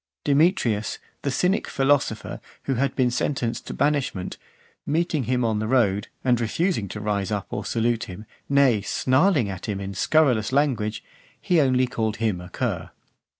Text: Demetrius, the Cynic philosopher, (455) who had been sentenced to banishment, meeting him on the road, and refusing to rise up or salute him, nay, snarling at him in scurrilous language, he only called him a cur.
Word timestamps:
Demetrius, 0.23 0.97
the 1.21 1.29
Cynic 1.29 1.67
philosopher, 1.67 2.41
(455) 2.63 2.65
who 2.65 2.73
had 2.79 2.95
been 2.95 3.11
sentenced 3.11 3.67
to 3.67 3.73
banishment, 3.75 4.37
meeting 4.83 5.25
him 5.25 5.45
on 5.45 5.59
the 5.59 5.67
road, 5.67 6.07
and 6.23 6.41
refusing 6.41 6.87
to 6.87 6.99
rise 6.99 7.29
up 7.31 7.45
or 7.51 7.63
salute 7.63 8.05
him, 8.05 8.25
nay, 8.49 8.81
snarling 8.81 9.47
at 9.47 9.67
him 9.67 9.79
in 9.79 9.93
scurrilous 9.93 10.51
language, 10.51 11.03
he 11.39 11.61
only 11.61 11.85
called 11.85 12.15
him 12.15 12.41
a 12.41 12.49
cur. 12.49 12.89